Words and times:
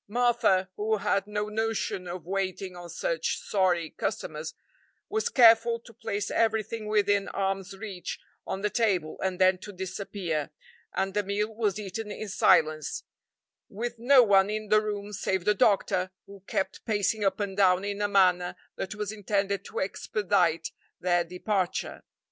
Martha, 0.07 0.67
who 0.77 0.97
had 0.97 1.27
no 1.27 1.47
notion 1.47 2.07
of 2.07 2.25
waiting 2.25 2.75
on 2.75 2.89
such 2.89 3.37
sorry 3.37 3.91
customers, 3.91 4.55
was 5.09 5.29
careful 5.29 5.79
to 5.79 5.93
place 5.93 6.31
everything 6.31 6.87
within 6.87 7.27
arm's 7.27 7.77
reach 7.77 8.19
on 8.47 8.61
the 8.63 8.69
table 8.71 9.19
and 9.21 9.37
then 9.39 9.59
to 9.59 9.71
disappear, 9.71 10.49
and 10.95 11.13
the 11.13 11.21
meal 11.21 11.53
was 11.53 11.77
eaten 11.79 12.09
in 12.11 12.27
silence, 12.27 13.03
with 13.69 13.99
no 13.99 14.23
one 14.23 14.49
in 14.49 14.69
the 14.69 14.81
room 14.81 15.13
save 15.13 15.45
the 15.45 15.53
doctor, 15.53 16.09
who 16.25 16.39
kept 16.47 16.83
pacing 16.83 17.23
up 17.23 17.39
and 17.39 17.55
down 17.57 17.85
in 17.85 18.01
a 18.01 18.07
manner 18.07 18.55
that 18.77 18.95
was 18.95 19.11
intended 19.11 19.63
to 19.63 19.79
expedite 19.79 20.71
their 20.99 21.23
departure. 21.23 22.01